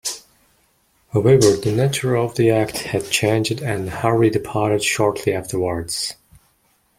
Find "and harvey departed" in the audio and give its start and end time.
3.61-4.83